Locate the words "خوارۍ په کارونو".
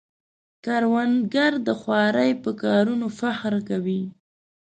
1.81-3.07